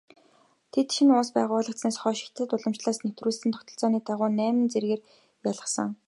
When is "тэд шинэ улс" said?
0.71-1.29